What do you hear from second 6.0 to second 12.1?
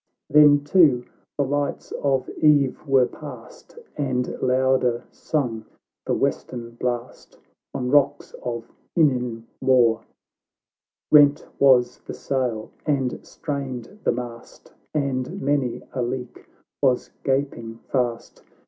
the western blast On rocks of Inninmore; Hent was